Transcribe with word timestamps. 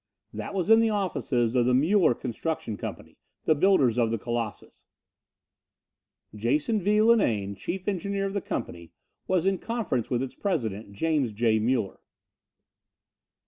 That 0.33 0.55
was 0.55 0.71
in 0.71 0.79
the 0.79 0.89
offices 0.89 1.55
of 1.55 1.67
the 1.67 1.75
Muller 1.75 2.15
Construction 2.15 2.75
Company, 2.75 3.19
the 3.45 3.53
builders 3.53 3.99
of 3.99 4.09
the 4.09 4.17
Colossus. 4.17 4.83
Jason 6.33 6.81
V. 6.81 7.01
Linane, 7.01 7.53
chief 7.55 7.87
engineer 7.87 8.25
of 8.25 8.33
the 8.33 8.41
company, 8.41 8.93
was 9.27 9.45
in 9.45 9.59
conference 9.59 10.09
with 10.09 10.23
its 10.23 10.33
president, 10.33 10.91
James 10.93 11.31
J. 11.33 11.59
Muller. 11.59 11.99